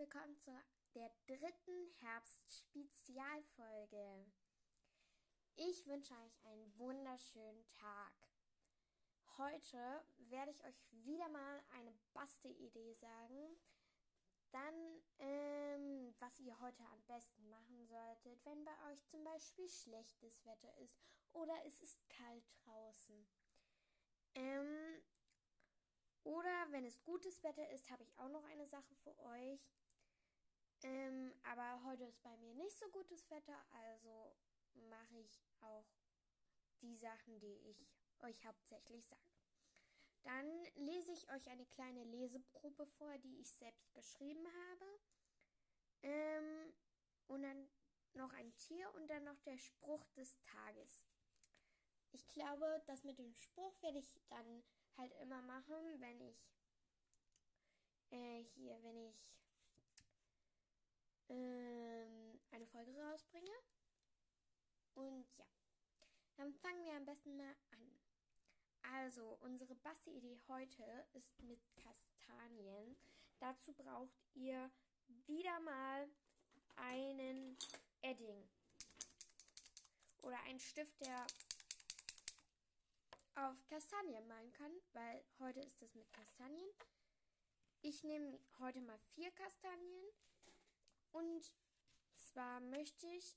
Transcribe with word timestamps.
willkommen 0.00 0.40
zu 0.40 0.50
der 0.94 1.10
dritten 1.26 1.92
Herbst-Spezialfolge. 2.00 4.24
Ich 5.56 5.86
wünsche 5.86 6.14
euch 6.14 6.42
einen 6.46 6.78
wunderschönen 6.78 7.68
Tag. 7.68 8.14
Heute 9.36 10.02
werde 10.16 10.52
ich 10.52 10.64
euch 10.64 10.82
wieder 10.90 11.28
mal 11.28 11.62
eine 11.72 11.92
Bastelidee 12.14 12.94
sagen. 12.94 13.60
Dann, 14.52 15.02
ähm, 15.18 16.14
was 16.18 16.40
ihr 16.40 16.58
heute 16.60 16.82
am 16.86 17.02
besten 17.02 17.50
machen 17.50 17.86
solltet, 17.86 18.42
wenn 18.46 18.64
bei 18.64 18.72
euch 18.90 19.06
zum 19.08 19.22
Beispiel 19.22 19.68
schlechtes 19.68 20.42
Wetter 20.46 20.74
ist 20.78 20.96
oder 21.34 21.62
es 21.66 21.78
ist 21.82 22.08
kalt 22.08 22.56
draußen. 22.64 23.28
Ähm, 24.34 25.02
oder 26.24 26.68
wenn 26.70 26.86
es 26.86 27.02
gutes 27.02 27.42
Wetter 27.42 27.68
ist, 27.70 27.90
habe 27.90 28.02
ich 28.02 28.18
auch 28.18 28.30
noch 28.30 28.44
eine 28.44 28.66
Sache 28.66 28.94
für 28.96 29.14
euch. 29.18 29.70
Ähm, 30.82 31.34
aber 31.42 31.82
heute 31.84 32.04
ist 32.04 32.22
bei 32.22 32.36
mir 32.38 32.54
nicht 32.54 32.78
so 32.78 32.88
gutes 32.88 33.28
Wetter, 33.30 33.64
also 33.70 34.34
mache 34.88 35.18
ich 35.18 35.42
auch 35.60 35.86
die 36.80 36.94
Sachen, 36.94 37.38
die 37.38 37.58
ich 37.68 37.86
euch 38.20 38.44
hauptsächlich 38.44 39.04
sage. 39.06 39.20
Dann 40.22 40.64
lese 40.76 41.12
ich 41.12 41.30
euch 41.30 41.48
eine 41.48 41.66
kleine 41.66 42.04
Leseprobe 42.04 42.86
vor, 42.86 43.16
die 43.18 43.40
ich 43.40 43.50
selbst 43.50 43.92
geschrieben 43.94 44.46
habe. 44.46 45.00
Ähm, 46.02 46.74
und 47.26 47.42
dann 47.42 47.68
noch 48.14 48.32
ein 48.32 48.54
Tier 48.56 48.92
und 48.94 49.08
dann 49.08 49.24
noch 49.24 49.38
der 49.40 49.58
Spruch 49.58 50.06
des 50.16 50.40
Tages. 50.42 51.04
Ich 52.12 52.26
glaube, 52.28 52.82
das 52.86 53.04
mit 53.04 53.18
dem 53.18 53.32
Spruch 53.34 53.80
werde 53.82 53.98
ich 53.98 54.20
dann 54.28 54.64
halt 54.96 55.12
immer 55.20 55.42
machen, 55.42 56.00
wenn 56.00 56.20
ich 56.20 56.52
äh, 58.10 58.42
hier, 58.42 58.82
wenn 58.82 58.96
ich 58.96 59.39
ähm, 61.30 62.38
eine 62.50 62.66
Folge 62.66 62.92
rausbringe. 63.00 63.52
Und 64.94 65.26
ja, 65.38 65.46
dann 66.36 66.52
fangen 66.54 66.84
wir 66.84 66.92
am 66.94 67.06
besten 67.06 67.36
mal 67.36 67.56
an. 67.70 68.00
Also, 68.82 69.38
unsere 69.40 69.74
Basti-Idee 69.76 70.38
heute 70.48 71.06
ist 71.12 71.40
mit 71.42 71.60
Kastanien. 71.76 72.96
Dazu 73.38 73.72
braucht 73.74 74.18
ihr 74.34 74.70
wieder 75.26 75.60
mal 75.60 76.08
einen 76.76 77.56
Edding 78.02 78.48
oder 80.22 80.40
einen 80.44 80.60
Stift, 80.60 81.00
der 81.00 81.26
auf 83.34 83.66
Kastanien 83.68 84.26
malen 84.26 84.52
kann, 84.52 84.72
weil 84.92 85.24
heute 85.38 85.60
ist 85.60 85.80
es 85.82 85.94
mit 85.94 86.10
Kastanien. 86.12 86.68
Ich 87.82 88.02
nehme 88.02 88.38
heute 88.58 88.80
mal 88.82 88.98
vier 89.14 89.30
Kastanien 89.32 90.04
und 91.12 91.54
zwar 92.14 92.60
möchte 92.60 93.06
ich 93.08 93.36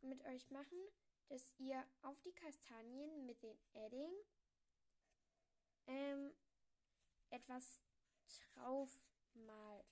mit 0.00 0.24
euch 0.24 0.50
machen, 0.50 0.78
dass 1.28 1.54
ihr 1.58 1.84
auf 2.02 2.20
die 2.22 2.34
Kastanien 2.34 3.26
mit 3.26 3.42
den 3.42 3.58
Edding 3.74 4.12
ähm, 5.86 6.32
etwas 7.30 7.82
drauf 8.54 8.90
malt. 9.34 9.86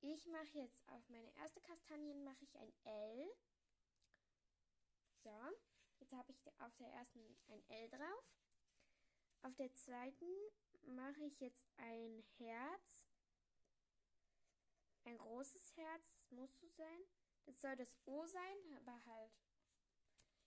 Ich 0.00 0.26
mache 0.26 0.58
jetzt 0.58 0.88
auf 0.88 1.08
meine 1.10 1.30
erste 1.36 1.60
Kastanien 1.60 2.24
mache 2.24 2.42
ich 2.44 2.58
ein 2.58 2.72
L. 2.84 3.36
So, 5.22 5.38
jetzt 5.98 6.14
habe 6.14 6.32
ich 6.32 6.40
auf 6.58 6.74
der 6.76 6.88
ersten 6.88 7.20
ein 7.48 7.62
L 7.68 7.90
drauf. 7.90 8.34
Auf 9.42 9.54
der 9.56 9.72
zweiten 9.74 10.30
mache 10.86 11.24
ich 11.24 11.40
jetzt 11.40 11.66
ein 11.76 12.22
Herz. 12.38 13.09
Ein 15.04 15.18
großes 15.18 15.76
Herz, 15.76 16.12
das 16.14 16.30
muss 16.30 16.58
so 16.58 16.68
sein. 16.68 17.02
Das 17.46 17.60
soll 17.60 17.76
das 17.76 17.96
O 18.04 18.26
sein, 18.26 18.76
aber 18.76 19.04
halt. 19.06 19.32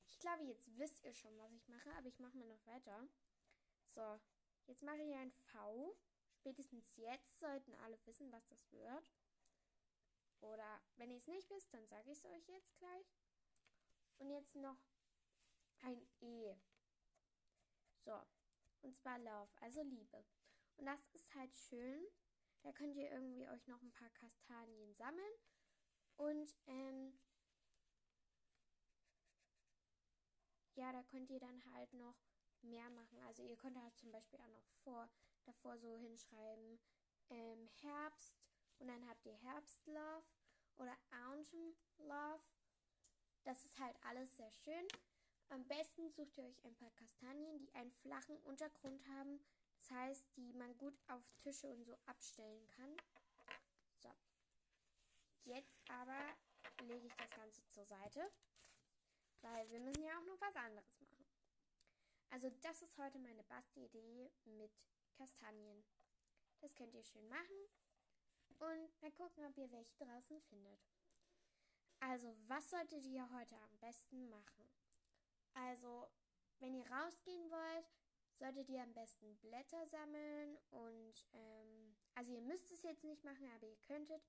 Ich 0.05 0.19
glaube, 0.19 0.43
jetzt 0.43 0.77
wisst 0.77 1.03
ihr 1.03 1.13
schon, 1.13 1.37
was 1.37 1.51
ich 1.53 1.67
mache, 1.67 1.91
aber 1.97 2.07
ich 2.07 2.19
mache 2.19 2.37
mal 2.37 2.47
noch 2.47 2.65
weiter. 2.65 3.07
So, 3.89 4.19
jetzt 4.67 4.83
mache 4.83 5.01
ich 5.01 5.15
ein 5.15 5.31
V. 5.31 5.97
Spätestens 6.31 6.95
jetzt 6.97 7.39
sollten 7.39 7.73
alle 7.75 7.99
wissen, 8.05 8.31
was 8.31 8.45
das 8.47 8.71
wird. 8.71 9.11
Oder 10.41 10.81
wenn 10.97 11.09
ihr 11.09 11.17
es 11.17 11.27
nicht 11.27 11.49
wisst, 11.49 11.73
dann 11.73 11.87
sage 11.87 12.11
ich 12.11 12.17
es 12.17 12.25
euch 12.25 12.47
jetzt 12.47 12.77
gleich. 12.77 13.15
Und 14.17 14.29
jetzt 14.29 14.55
noch 14.55 14.77
ein 15.81 16.05
E. 16.21 16.55
So, 18.03 18.21
und 18.81 18.95
zwar 18.95 19.17
Love, 19.19 19.51
also 19.61 19.81
Liebe. 19.83 20.25
Und 20.77 20.85
das 20.85 21.07
ist 21.13 21.33
halt 21.35 21.53
schön. 21.55 22.05
Da 22.63 22.71
könnt 22.71 22.95
ihr 22.95 23.11
irgendwie 23.11 23.47
euch 23.47 23.67
noch 23.67 23.81
ein 23.81 23.91
paar 23.91 24.09
Kastanien 24.11 24.93
sammeln. 24.93 25.33
Und 26.15 26.55
ähm, 26.67 27.13
ja, 30.75 30.91
da 30.91 31.03
könnt 31.03 31.29
ihr 31.29 31.39
dann 31.39 31.61
halt 31.73 31.93
noch 31.93 32.15
mehr 32.61 32.89
machen. 32.89 33.19
Also 33.27 33.43
ihr 33.43 33.57
könnt 33.57 33.77
halt 33.77 33.97
zum 33.97 34.11
Beispiel 34.11 34.39
auch 34.39 34.47
noch 34.47 34.67
vor, 34.83 35.09
davor 35.45 35.77
so 35.77 35.97
hinschreiben 35.97 36.79
ähm, 37.29 37.67
Herbst 37.81 38.49
und 38.79 38.87
dann 38.87 39.07
habt 39.07 39.25
ihr 39.25 39.33
Herbstlove 39.33 40.23
oder 40.77 40.97
Autumn 41.27 41.75
Love. 41.97 42.43
Das 43.43 43.63
ist 43.65 43.77
halt 43.79 43.95
alles 44.03 44.35
sehr 44.37 44.51
schön. 44.51 44.87
Am 45.49 45.65
besten 45.67 46.09
sucht 46.09 46.37
ihr 46.37 46.45
euch 46.45 46.63
ein 46.63 46.75
paar 46.75 46.91
Kastanien, 46.91 47.59
die 47.59 47.73
einen 47.75 47.91
flachen 47.91 48.37
Untergrund 48.43 49.05
haben. 49.09 49.39
Das 49.83 49.91
heißt, 49.97 50.37
die 50.37 50.53
man 50.53 50.77
gut 50.77 50.97
auf 51.07 51.29
Tische 51.39 51.67
und 51.67 51.83
so 51.83 51.93
abstellen 52.05 52.65
kann. 52.69 52.95
So. 53.99 54.09
Jetzt 55.43 55.81
aber 55.89 56.37
lege 56.83 57.05
ich 57.05 57.15
das 57.15 57.31
Ganze 57.31 57.67
zur 57.67 57.83
Seite, 57.83 58.31
weil 59.41 59.69
wir 59.69 59.81
müssen 59.81 60.03
ja 60.03 60.17
auch 60.17 60.25
noch 60.25 60.39
was 60.39 60.55
anderes 60.55 61.01
machen. 61.01 61.25
Also 62.29 62.49
das 62.61 62.81
ist 62.81 62.97
heute 62.97 63.19
meine 63.19 63.43
Basti-Idee 63.43 64.31
mit 64.45 64.71
Kastanien. 65.17 65.83
Das 66.61 66.73
könnt 66.75 66.93
ihr 66.93 67.03
schön 67.03 67.27
machen 67.27 67.67
und 68.59 69.01
mal 69.01 69.11
gucken, 69.11 69.45
ob 69.45 69.57
ihr 69.57 69.69
welche 69.69 69.97
draußen 69.97 70.39
findet. 70.43 70.79
Also, 71.99 72.33
was 72.47 72.69
solltet 72.69 73.05
ihr 73.05 73.29
heute 73.31 73.57
am 73.57 73.77
besten 73.79 74.29
machen? 74.29 74.71
Also, 75.53 76.09
wenn 76.59 76.73
ihr 76.73 76.89
rausgehen 76.89 77.49
wollt, 77.51 77.85
solltet 78.35 78.69
ihr 78.69 78.81
am 78.81 78.93
besten 78.93 79.37
Blätter 79.37 79.85
sammeln 79.87 80.57
und 80.71 81.25
ähm, 81.33 81.95
also 82.15 82.33
ihr 82.33 82.41
müsst 82.41 82.71
es 82.71 82.83
jetzt 82.83 83.03
nicht 83.03 83.23
machen, 83.23 83.47
aber 83.55 83.67
ihr 83.67 83.77
könntet. 83.77 84.21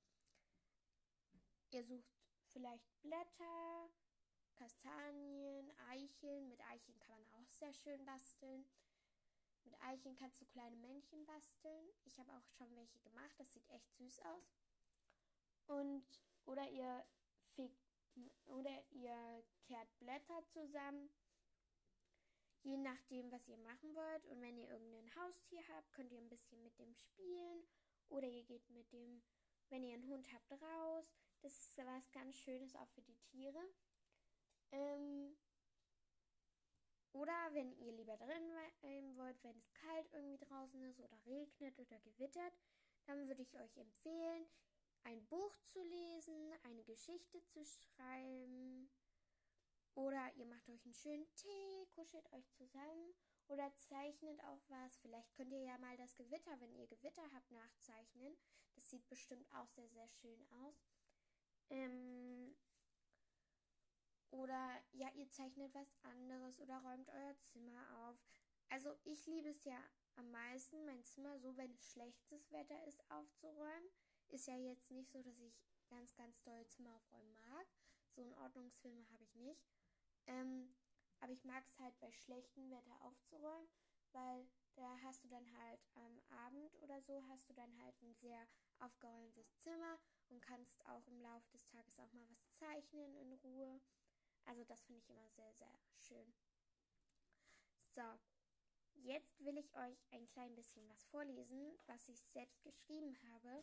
Ihr 1.70 1.84
sucht 1.84 2.06
vielleicht 2.48 2.86
Blätter, 3.02 3.90
Kastanien, 4.54 5.72
Eicheln. 5.88 6.48
Mit 6.48 6.60
Eicheln 6.60 6.98
kann 7.00 7.10
man 7.10 7.26
auch 7.34 7.50
sehr 7.52 7.72
schön 7.72 8.04
basteln. 8.04 8.64
Mit 9.64 9.80
Eicheln 9.82 10.14
kannst 10.16 10.40
du 10.40 10.46
kleine 10.46 10.76
Männchen 10.76 11.24
basteln. 11.24 11.88
Ich 12.04 12.18
habe 12.18 12.32
auch 12.32 12.46
schon 12.56 12.74
welche 12.76 13.00
gemacht. 13.00 13.34
Das 13.38 13.52
sieht 13.52 13.68
echt 13.70 13.92
süß 13.94 14.20
aus. 14.20 14.54
Und 15.66 16.04
oder 16.44 16.68
ihr 16.70 17.04
fegt 17.54 17.80
oder 18.46 18.82
ihr 18.90 19.44
kehrt 19.66 19.98
Blätter 19.98 20.46
zusammen, 20.48 21.10
je 22.64 22.78
nachdem, 22.78 23.30
was 23.30 23.46
ihr 23.46 23.58
machen 23.58 23.94
wollt. 23.94 24.26
Und 24.26 24.40
wenn 24.40 24.56
ihr 24.56 24.68
irgendein 24.68 25.14
Haustier 25.16 25.62
habt, 25.68 25.92
könnt 25.92 26.10
ihr 26.10 26.18
ein 26.18 26.28
bisschen 26.28 26.62
mit 26.62 26.78
dem 26.78 26.94
spielen. 26.94 27.62
Oder 28.08 28.26
ihr 28.26 28.42
geht 28.42 28.68
mit 28.70 28.90
dem, 28.92 29.22
wenn 29.68 29.84
ihr 29.84 29.94
einen 29.94 30.08
Hund 30.08 30.26
habt, 30.32 30.50
raus. 30.62 31.12
Das 31.42 31.56
ist 31.58 31.76
was 31.78 32.10
ganz 32.12 32.36
Schönes 32.36 32.74
auch 32.74 32.88
für 32.88 33.02
die 33.02 33.18
Tiere. 33.30 33.60
Ähm, 34.72 35.36
oder 37.12 37.32
wenn 37.52 37.72
ihr 37.76 37.92
lieber 37.92 38.16
drin 38.16 38.50
bleiben 38.80 39.16
wollt, 39.16 39.44
wenn 39.44 39.56
es 39.56 39.72
kalt 39.74 40.08
irgendwie 40.12 40.44
draußen 40.44 40.82
ist 40.84 41.00
oder 41.00 41.16
regnet 41.26 41.78
oder 41.78 41.98
gewittert, 42.00 42.58
dann 43.06 43.28
würde 43.28 43.42
ich 43.42 43.56
euch 43.60 43.76
empfehlen, 43.76 44.46
ein 45.04 45.24
Buch 45.26 45.54
zu 45.64 45.82
lesen, 45.82 46.54
eine 46.64 46.82
Geschichte 46.82 47.44
zu 47.46 47.62
schreiben 47.64 48.90
oder 49.94 50.32
ihr 50.34 50.46
macht 50.46 50.68
euch 50.68 50.84
einen 50.84 50.94
schönen 50.94 51.26
Tee, 51.36 51.86
kuschelt 51.94 52.30
euch 52.32 52.50
zusammen 52.52 53.14
oder 53.48 53.74
zeichnet 53.76 54.40
auch 54.44 54.62
was. 54.68 54.96
Vielleicht 54.98 55.32
könnt 55.34 55.52
ihr 55.52 55.62
ja 55.62 55.78
mal 55.78 55.96
das 55.96 56.16
Gewitter, 56.16 56.58
wenn 56.60 56.74
ihr 56.74 56.86
Gewitter 56.86 57.22
habt, 57.32 57.50
nachzeichnen. 57.50 58.36
Das 58.74 58.90
sieht 58.90 59.06
bestimmt 59.08 59.46
auch 59.54 59.68
sehr, 59.68 59.88
sehr 59.88 60.08
schön 60.08 60.42
aus. 60.64 60.84
Ähm 61.70 62.56
oder 64.30 64.82
ja, 64.92 65.08
ihr 65.14 65.30
zeichnet 65.30 65.72
was 65.74 65.96
anderes 66.02 66.60
oder 66.60 66.78
räumt 66.78 67.08
euer 67.08 67.38
Zimmer 67.40 68.08
auf. 68.08 68.16
Also 68.68 68.96
ich 69.04 69.24
liebe 69.26 69.50
es 69.50 69.64
ja 69.64 69.78
am 70.16 70.30
meisten, 70.30 70.84
mein 70.84 71.04
Zimmer 71.04 71.38
so, 71.38 71.56
wenn 71.56 71.72
es 71.72 71.92
schlechtes 71.92 72.50
Wetter 72.50 72.84
ist, 72.86 73.08
aufzuräumen. 73.10 73.90
Ist 74.28 74.48
ja 74.48 74.56
jetzt 74.56 74.90
nicht 74.90 75.10
so, 75.10 75.22
dass 75.22 75.38
ich 75.38 75.54
ganz, 75.88 76.14
ganz 76.14 76.42
doll 76.42 76.66
Zimmer 76.66 76.96
aufräumen 76.96 77.34
mag. 77.34 77.66
So 78.14 78.22
einen 78.22 78.34
Ordnungsfilme 78.34 79.04
habe 79.12 79.24
ich 79.24 79.34
nicht. 79.34 79.66
Ähm, 80.26 80.74
aber 81.20 81.32
ich 81.32 81.44
mag 81.44 81.64
es 81.66 81.78
halt 81.78 81.98
bei 82.00 82.10
schlechtem 82.12 82.70
Wetter 82.70 83.02
aufzuräumen, 83.02 83.68
weil 84.12 84.46
Da 84.76 84.98
hast 85.02 85.22
du 85.24 85.28
dann 85.28 85.46
halt 85.58 85.80
am 85.94 86.20
Abend 86.28 86.74
oder 86.82 87.00
so, 87.02 87.22
hast 87.28 87.48
du 87.48 87.52
dann 87.54 87.78
halt 87.78 87.94
ein 88.02 88.14
sehr 88.14 88.46
aufgeräumtes 88.80 89.56
Zimmer 89.58 89.98
und 90.30 90.40
kannst 90.42 90.84
auch 90.86 91.06
im 91.06 91.20
Laufe 91.20 91.48
des 91.52 91.64
Tages 91.66 91.98
auch 92.00 92.12
mal 92.12 92.28
was 92.28 92.50
zeichnen 92.50 93.14
in 93.16 93.32
Ruhe. 93.34 93.80
Also 94.46 94.64
das 94.64 94.84
finde 94.84 95.00
ich 95.00 95.08
immer 95.08 95.28
sehr, 95.30 95.52
sehr 95.54 95.78
schön. 95.98 96.34
So, 97.92 98.02
jetzt 98.94 99.38
will 99.44 99.56
ich 99.58 99.72
euch 99.76 100.04
ein 100.10 100.26
klein 100.26 100.54
bisschen 100.56 100.88
was 100.88 101.04
vorlesen, 101.04 101.78
was 101.86 102.08
ich 102.08 102.20
selbst 102.24 102.60
geschrieben 102.62 103.16
habe. 103.32 103.62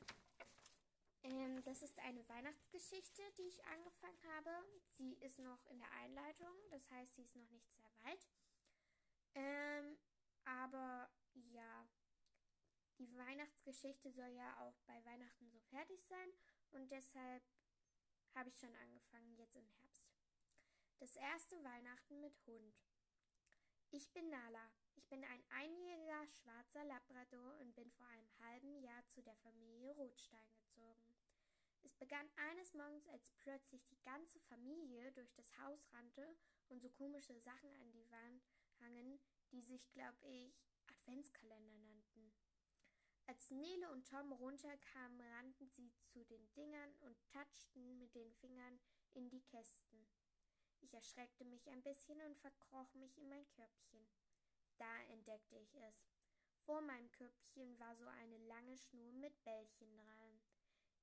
Ähm, 1.24 1.62
das 1.64 1.82
ist 1.82 2.00
eine 2.00 2.28
Weihnachtsgeschichte, 2.28 3.22
die 3.38 3.44
ich 3.44 3.64
angefangen 3.66 4.20
habe. 4.36 4.50
Sie 4.90 5.14
ist 5.16 5.40
noch 5.40 5.64
in 5.66 5.80
der 5.80 5.92
Einleitung, 5.92 6.56
das 6.70 6.90
heißt, 6.90 7.16
sie 7.16 7.24
ist 7.24 7.36
noch 7.36 7.50
nicht 7.50 7.72
sehr 7.72 7.92
weit. 8.04 8.28
Ähm, 9.36 9.98
aber 10.46 11.10
ja, 11.34 11.88
die 12.98 13.18
Weihnachtsgeschichte 13.18 14.12
soll 14.12 14.30
ja 14.30 14.60
auch 14.60 14.80
bei 14.86 15.04
Weihnachten 15.06 15.50
so 15.50 15.60
fertig 15.70 16.04
sein 16.04 16.30
und 16.72 16.92
deshalb 16.92 17.44
habe 18.36 18.50
ich 18.50 18.58
schon 18.58 18.76
angefangen 18.76 19.36
jetzt 19.36 19.56
im 19.56 19.68
Herbst. 19.68 20.10
Das 21.00 21.16
erste 21.16 21.64
Weihnachten 21.64 22.20
mit 22.20 22.38
Hund. 22.46 22.76
Ich 23.90 24.12
bin 24.12 24.30
Nala. 24.30 24.72
Ich 24.96 25.08
bin 25.08 25.24
ein 25.26 25.44
einjähriger 25.50 26.28
schwarzer 26.28 26.84
Labrador 26.86 27.58
und 27.60 27.74
bin 27.76 27.92
vor 27.92 28.06
einem 28.08 28.30
halben 28.40 28.78
Jahr 28.78 29.06
zu 29.08 29.22
der 29.22 29.36
Familie 29.38 29.94
Rothstein 29.94 30.54
gezogen. 30.54 31.11
Es 31.84 31.96
begann 31.96 32.30
eines 32.36 32.74
Morgens, 32.74 33.08
als 33.08 33.32
plötzlich 33.40 33.86
die 33.88 34.02
ganze 34.02 34.40
Familie 34.42 35.12
durch 35.14 35.32
das 35.34 35.58
Haus 35.60 35.92
rannte 35.94 36.36
und 36.70 36.82
so 36.82 36.90
komische 36.90 37.40
Sachen 37.40 37.74
an 37.82 37.92
die 37.92 38.10
Wand 38.12 38.44
hangen, 38.80 39.20
die 39.52 39.62
sich, 39.62 39.92
glaube 39.92 40.26
ich, 40.28 40.54
Adventskalender 40.88 41.76
nannten. 41.76 42.34
Als 43.28 43.50
Nele 43.50 43.90
und 43.92 44.08
Tom 44.08 44.32
runterkamen, 44.34 45.22
rannten 45.22 45.70
sie 45.70 45.92
zu 46.04 46.24
den 46.26 46.52
Dingern 46.54 46.94
und 47.02 47.18
tatschten 47.28 47.98
mit 47.98 48.14
den 48.14 48.32
Fingern 48.34 48.80
in 49.14 49.30
die 49.30 49.42
Kästen. 49.42 50.08
Ich 50.82 50.94
erschreckte 50.94 51.46
mich 51.46 51.70
ein 51.70 51.82
bisschen 51.84 52.22
und 52.22 52.38
verkroch 52.38 52.94
mich 52.94 53.18
in 53.18 53.30
mein 53.30 53.48
Körbchen. 53.50 54.08
Da 54.78 55.04
entdeckte 55.04 55.58
ich 55.58 55.76
es. 55.76 56.06
Vor 56.66 56.82
meinem 56.82 57.12
Körbchen 57.12 57.80
war 57.80 57.96
so 57.96 58.06
eine 58.08 58.38
lange 58.38 58.78
Schnur 58.78 59.12
mit 59.14 59.44
Bällchen 59.44 59.96
dran. 59.96 60.42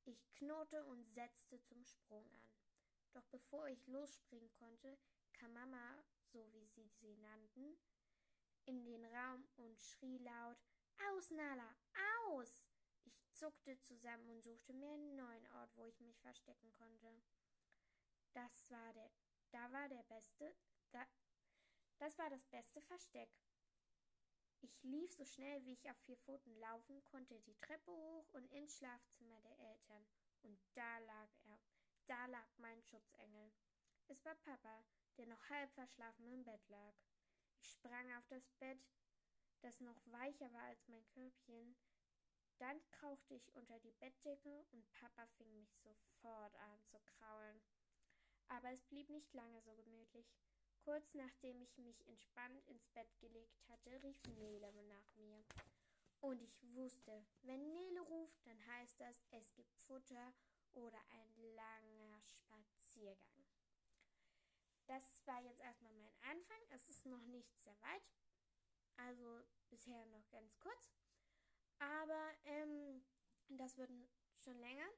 Ich 0.09 0.27
knurrte 0.37 0.83
und 0.87 1.07
setzte 1.11 1.61
zum 1.61 1.85
Sprung 1.85 2.27
an. 2.31 2.49
Doch 3.13 3.27
bevor 3.27 3.69
ich 3.69 3.87
losspringen 3.89 4.51
konnte, 4.55 4.97
kam 5.35 5.53
Mama, 5.53 6.03
so 6.33 6.51
wie 6.55 6.65
sie 6.65 6.89
sie 6.89 7.15
nannten, 7.19 7.77
in 8.65 8.87
den 8.87 9.05
Raum 9.05 9.47
und 9.57 9.79
schrie 9.79 10.17
laut 10.17 10.57
Aus, 11.11 11.31
Nala, 11.31 11.77
aus! 12.25 12.65
Ich 13.05 13.23
zuckte 13.35 13.79
zusammen 13.81 14.31
und 14.31 14.43
suchte 14.43 14.73
mir 14.73 14.91
einen 14.91 15.15
neuen 15.15 15.47
Ort, 15.53 15.77
wo 15.77 15.85
ich 15.85 16.01
mich 16.01 16.19
verstecken 16.21 16.73
konnte. 16.73 17.23
Das 18.33 18.71
war 18.71 18.93
der, 18.95 19.11
da 19.51 19.71
war 19.73 19.91
der 19.91 20.05
beste, 20.05 20.57
da, 20.91 21.07
das 21.99 22.17
war 22.17 22.31
das 22.31 22.47
beste 22.47 22.81
Versteck. 22.81 23.31
Ich 24.61 24.83
lief 24.83 25.13
so 25.13 25.25
schnell, 25.25 25.65
wie 25.65 25.73
ich 25.73 25.89
auf 25.89 25.97
vier 25.99 26.17
Pfoten 26.17 26.55
laufen 26.59 27.03
konnte, 27.05 27.39
die 27.41 27.55
Treppe 27.57 27.93
hoch 27.93 28.29
und 28.35 28.51
ins 28.53 28.77
Schlafzimmer 28.77 29.41
der 29.41 29.59
Eltern. 29.59 30.07
Und 30.43 30.59
da 30.75 30.99
lag 30.99 31.29
er, 31.45 31.61
da 32.07 32.27
lag 32.27 32.49
mein 32.59 32.83
Schutzengel. 32.83 33.53
Es 34.09 34.25
war 34.25 34.35
Papa, 34.37 34.85
der 35.17 35.27
noch 35.27 35.49
halb 35.49 35.71
verschlafen 35.73 36.33
im 36.33 36.45
Bett 36.45 36.67
lag. 36.69 36.95
Ich 37.61 37.71
sprang 37.71 38.11
auf 38.17 38.27
das 38.29 38.49
Bett, 38.59 38.89
das 39.61 39.81
noch 39.81 40.01
weicher 40.07 40.53
war 40.53 40.63
als 40.63 40.89
mein 40.89 41.05
Körbchen. 41.09 41.77
Dann 42.59 42.81
krauchte 42.91 43.35
ich 43.35 43.55
unter 43.55 43.79
die 43.81 43.93
Bettdecke 43.93 44.67
und 44.73 44.91
Papa 44.93 45.27
fing 45.37 45.55
mich 45.55 45.73
sofort 45.77 46.55
an 46.57 46.83
zu 46.85 46.99
kraulen. 47.01 47.61
Aber 48.49 48.71
es 48.73 48.83
blieb 48.85 49.09
nicht 49.11 49.33
lange 49.35 49.61
so 49.61 49.75
gemütlich. 49.77 50.27
Kurz 50.88 51.12
nachdem 51.12 51.61
ich 51.61 51.76
mich 51.76 52.00
entspannt 52.08 52.67
ins 52.67 52.88
Bett 52.88 53.14
gelegt 53.20 53.69
hatte, 53.69 54.02
rief 54.02 54.26
Nele 54.38 54.73
nach 54.85 55.17
mir. 55.17 55.44
Und 56.23 56.40
ich 56.40 56.62
wusste, 56.75 57.26
wenn 57.43 57.75
Nele 57.75 58.00
ruft, 58.00 58.38
dann 58.46 58.67
heißt 58.69 58.99
das, 58.99 59.23
es 59.31 59.52
gibt 59.52 59.76
Futter 59.76 60.32
oder 60.73 60.99
ein 61.11 61.55
langer 61.55 62.23
Spaziergang. 62.23 63.44
Das 64.87 65.20
war 65.26 65.43
jetzt 65.43 65.61
erstmal 65.61 65.93
mein 65.93 66.17
Anfang. 66.23 66.56
Es 66.70 66.88
ist 66.88 67.05
noch 67.05 67.26
nicht 67.26 67.61
sehr 67.61 67.79
weit. 67.82 68.11
Also 68.96 69.43
bisher 69.69 70.06
noch 70.06 70.26
ganz 70.31 70.58
kurz. 70.58 70.90
Aber 71.81 72.32
ähm, 72.46 73.05
das 73.49 73.76
wird 73.76 73.90
schon 74.38 74.58
länger. 74.58 74.88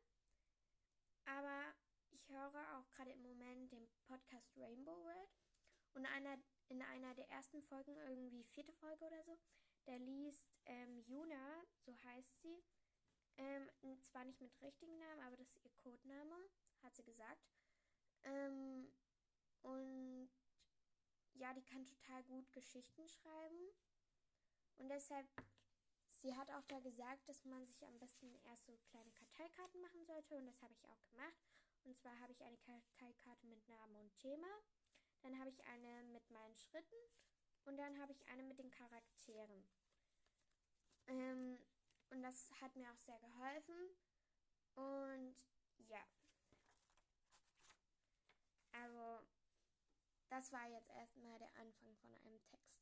Aber 1.25 1.75
ich 2.11 2.29
höre 2.29 2.79
auch 2.79 2.89
gerade 2.91 3.11
im 3.11 3.23
Moment 3.23 3.73
den 3.73 3.89
Podcast 4.07 4.57
Rainbow 4.57 5.03
World. 5.03 5.40
Und 5.95 6.07
einer, 6.07 6.39
in 6.69 6.83
einer 6.83 7.15
der 7.15 7.29
ersten 7.31 7.61
Folgen, 7.63 7.97
irgendwie 7.97 8.45
vierte 8.45 8.73
Folge 8.73 9.05
oder 9.05 9.23
so, 9.25 9.39
da 9.85 9.97
liest 9.97 10.49
ähm, 10.67 11.01
Juna, 11.01 11.65
so 11.79 11.97
heißt 12.05 12.41
sie, 12.43 12.63
ähm, 13.39 13.71
zwar 14.03 14.25
nicht 14.25 14.41
mit 14.41 14.61
richtigen 14.63 14.99
Namen, 14.99 15.23
aber 15.23 15.37
das 15.37 15.49
ist 15.49 15.65
ihr 15.65 15.71
Codename, 15.83 16.37
hat 16.83 16.95
sie 16.95 17.05
gesagt. 17.05 17.49
Ähm, 18.23 18.93
und 19.63 20.31
ja, 21.35 21.55
die 21.55 21.65
kann 21.65 21.85
total 21.85 22.23
gut 22.25 22.53
Geschichten 22.53 23.09
schreiben. 23.09 23.71
Und 24.79 24.89
deshalb, 24.89 25.27
sie 26.11 26.35
hat 26.37 26.51
auch 26.51 26.65
da 26.65 26.81
gesagt, 26.81 27.29
dass 27.29 27.45
man 27.45 27.67
sich 27.67 27.87
am 27.87 27.99
besten 27.99 28.35
erst 28.45 28.67
so 28.67 28.77
kleine 28.91 29.11
Karteikarten 29.13 29.81
machen 29.81 30.05
sollte. 30.05 30.37
Und 30.37 30.47
das 30.47 30.61
habe 30.63 30.75
ich 30.75 30.87
auch 30.89 31.03
gemacht. 31.05 31.35
Und 31.85 31.97
zwar 31.97 32.19
habe 32.21 32.33
ich 32.33 32.43
eine 32.43 32.59
Karteikarte 32.59 33.47
mit 33.47 33.67
Namen 33.69 33.97
und 33.97 34.15
Thema. 34.17 34.49
Dann 35.23 35.39
habe 35.39 35.51
ich 35.51 35.65
eine 35.67 36.03
mit 36.05 36.31
meinen 36.31 36.57
Schritten. 36.57 36.97
Und 37.65 37.77
dann 37.77 37.99
habe 38.01 38.13
ich 38.13 38.27
eine 38.29 38.43
mit 38.43 38.59
den 38.59 38.71
Charakteren. 38.71 39.65
Ähm, 41.07 41.59
und 42.11 42.23
das 42.23 42.51
hat 42.61 42.75
mir 42.77 42.91
auch 42.91 42.99
sehr 42.99 43.19
geholfen. 43.21 43.91
Und 44.75 45.35
ja. 45.89 46.05
Also, 48.73 49.27
das 50.29 50.53
war 50.53 50.67
jetzt 50.69 50.91
erstmal 50.91 51.39
der 51.39 51.55
Anfang 51.57 51.95
von 51.97 52.15
einem 52.15 52.41
Text. 52.45 52.81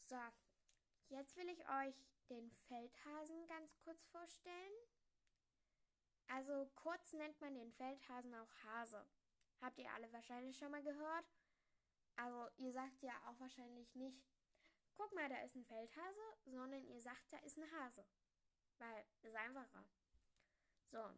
So, 0.00 0.16
jetzt 1.08 1.36
will 1.36 1.48
ich 1.48 1.68
euch 1.68 1.94
den 2.30 2.50
Feldhasen 2.50 3.46
ganz 3.46 3.76
kurz 3.78 4.04
vorstellen. 4.04 4.72
Also 6.28 6.70
kurz 6.76 7.12
nennt 7.14 7.40
man 7.40 7.54
den 7.54 7.72
Feldhasen 7.72 8.34
auch 8.34 8.54
Hase. 8.64 9.04
Habt 9.60 9.78
ihr 9.78 9.90
alle 9.92 10.12
wahrscheinlich 10.12 10.56
schon 10.56 10.70
mal 10.70 10.82
gehört? 10.82 11.26
Also 12.16 12.48
ihr 12.56 12.72
sagt 12.72 13.02
ja 13.02 13.12
auch 13.26 13.38
wahrscheinlich 13.40 13.94
nicht, 13.94 14.24
guck 14.96 15.12
mal, 15.14 15.28
da 15.28 15.40
ist 15.42 15.54
ein 15.54 15.64
Feldhase, 15.64 16.20
sondern 16.44 16.84
ihr 16.84 17.00
sagt, 17.00 17.32
da 17.32 17.38
ist 17.38 17.58
ein 17.58 17.70
Hase. 17.72 18.04
Weil, 18.78 19.04
ist 19.22 19.34
einfacher. 19.34 19.84
So, 20.90 21.10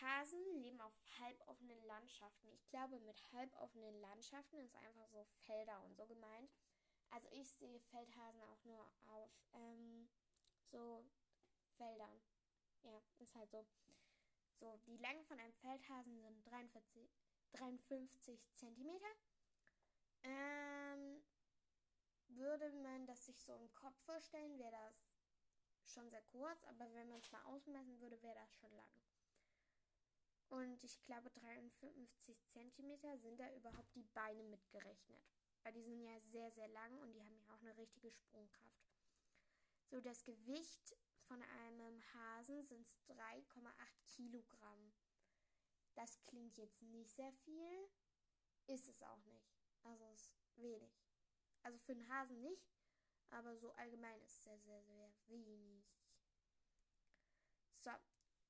Hasen 0.00 0.60
leben 0.60 0.80
auf 0.80 0.92
halboffenen 1.18 1.82
Landschaften. 1.84 2.52
Ich 2.52 2.68
glaube, 2.68 3.00
mit 3.00 3.32
halboffenen 3.32 4.00
Landschaften 4.00 4.58
ist 4.58 4.76
einfach 4.76 5.08
so 5.08 5.24
Felder 5.46 5.82
und 5.84 5.96
so 5.96 6.06
gemeint. 6.06 6.50
Also 7.10 7.28
ich 7.30 7.48
sehe 7.50 7.80
Feldhasen 7.80 8.42
auch 8.42 8.64
nur 8.64 8.92
auf 9.06 9.30
ähm, 9.54 10.08
so 10.66 11.04
Feldern. 11.76 12.20
Ja, 12.82 13.02
ist 13.18 13.34
halt 13.34 13.50
so. 13.50 13.64
So, 14.56 14.74
die 14.86 14.96
Länge 14.96 15.22
von 15.24 15.38
einem 15.38 15.52
Feldhasen 15.52 16.18
sind 16.18 16.46
43, 16.46 17.10
53 17.52 18.54
Zentimeter. 18.54 19.12
Ähm, 20.22 21.22
würde 22.28 22.72
man 22.72 23.06
das 23.06 23.26
sich 23.26 23.38
so 23.42 23.54
im 23.54 23.72
Kopf 23.74 23.96
vorstellen, 24.04 24.58
wäre 24.58 24.72
das 24.72 25.04
schon 25.84 26.08
sehr 26.08 26.22
kurz, 26.22 26.64
aber 26.64 26.92
wenn 26.94 27.08
man 27.08 27.20
es 27.20 27.30
mal 27.30 27.44
ausmessen 27.44 28.00
würde, 28.00 28.20
wäre 28.22 28.34
das 28.34 28.54
schon 28.54 28.74
lang. 28.74 29.02
Und 30.48 30.82
ich 30.82 31.02
glaube, 31.04 31.30
53 31.30 32.48
cm 32.48 33.18
sind 33.18 33.38
da 33.38 33.52
überhaupt 33.52 33.94
die 33.94 34.04
Beine 34.14 34.42
mitgerechnet. 34.44 35.22
Weil 35.62 35.72
die 35.72 35.82
sind 35.82 36.00
ja 36.00 36.18
sehr, 36.20 36.50
sehr 36.50 36.68
lang 36.68 36.96
und 37.00 37.12
die 37.12 37.22
haben 37.22 37.36
ja 37.36 37.54
auch 37.54 37.60
eine 37.60 37.76
richtige 37.76 38.10
Sprungkraft. 38.10 38.94
So, 39.90 40.00
das 40.00 40.24
Gewicht 40.24 40.96
von 41.26 41.42
einem 41.42 42.02
Hasen 42.14 42.62
sind 42.62 42.88
3,8 43.08 43.72
Kilogramm. 44.06 44.92
Das 45.94 46.22
klingt 46.24 46.56
jetzt 46.56 46.82
nicht 46.82 47.10
sehr 47.10 47.32
viel, 47.32 47.88
ist 48.66 48.88
es 48.88 49.02
auch 49.02 49.24
nicht. 49.24 49.56
Also 49.82 50.04
es 50.06 50.28
ist 50.28 50.56
wenig. 50.56 50.92
Also 51.62 51.78
für 51.78 51.92
einen 51.92 52.08
Hasen 52.08 52.40
nicht, 52.40 52.66
aber 53.30 53.56
so 53.56 53.72
allgemein 53.72 54.20
ist 54.22 54.36
es 54.36 54.44
sehr, 54.44 54.60
sehr, 54.60 54.82
sehr 54.82 55.12
wenig. 55.26 55.84
So, 57.72 57.90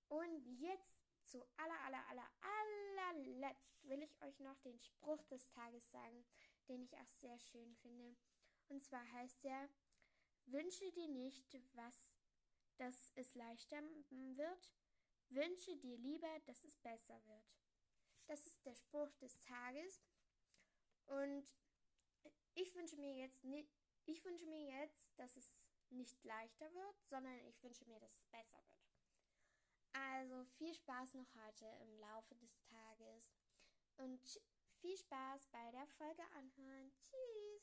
und 0.09 0.47
jetzt 0.61 1.01
zu 1.25 1.43
aller, 1.57 1.81
aller, 1.85 2.07
aller, 2.09 2.31
allerletzt 2.41 3.83
will 3.85 4.03
ich 4.03 4.21
euch 4.23 4.39
noch 4.41 4.59
den 4.61 4.79
Spruch 4.79 5.25
des 5.25 5.51
Tages 5.51 5.91
sagen, 5.91 6.25
den 6.69 6.83
ich 6.83 6.97
auch 6.97 7.09
sehr 7.09 7.39
schön 7.39 7.75
finde. 7.77 8.17
Und 8.69 8.83
zwar 8.83 9.05
heißt 9.13 9.45
er, 9.45 9.69
Wünsche 10.49 10.93
dir 10.93 11.09
nicht, 11.09 11.59
was, 11.75 12.13
dass 12.79 13.13
es 13.15 13.35
leichter 13.35 13.83
wird. 14.11 14.73
Wünsche 15.29 15.77
dir 15.79 15.99
lieber, 15.99 16.41
dass 16.47 16.65
es 16.65 16.77
besser 16.77 17.21
wird. 17.27 17.57
Das 18.27 18.47
ist 18.47 18.65
der 18.65 18.75
Spruch 18.75 19.13
des 19.17 19.39
Tages. 19.41 20.01
Und 21.07 21.45
ich 22.55 22.75
wünsche 22.75 22.97
mir 22.97 23.15
jetzt 23.17 23.45
ich 24.09 24.25
wünsche 24.25 24.47
mir 24.47 24.81
jetzt, 24.81 25.19
dass 25.19 25.37
es 25.37 25.53
nicht 25.91 26.23
leichter 26.25 26.73
wird, 26.73 26.97
sondern 27.07 27.39
ich 27.47 27.63
wünsche 27.63 27.85
mir, 27.87 27.99
dass 27.99 28.17
es 28.17 28.27
besser 28.27 28.59
wird. 28.69 28.87
Also 29.93 30.45
viel 30.57 30.75
Spaß 30.75 31.15
noch 31.15 31.35
heute 31.35 31.67
im 31.83 31.99
Laufe 31.99 32.35
des 32.37 32.61
Tages 32.63 33.33
und 33.97 34.21
viel 34.81 34.97
Spaß 34.97 35.47
bei 35.49 35.71
der 35.73 35.87
Folge 35.89 36.23
anhören. 36.35 36.93
Tschüss! 37.01 37.57